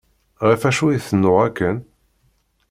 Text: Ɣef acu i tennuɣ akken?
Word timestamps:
Ɣef 0.47 0.61
acu 0.69 0.85
i 0.89 0.99
tennuɣ 1.07 1.37
akken? 1.47 1.77